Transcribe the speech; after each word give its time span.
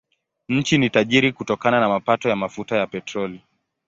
Nchi 0.49 0.77
ni 0.77 0.89
tajiri 0.89 1.33
kutokana 1.33 1.79
na 1.79 1.89
mapato 1.89 2.29
ya 2.29 2.35
mafuta 2.35 2.77
ya 2.77 2.87
petroli. 2.87 3.43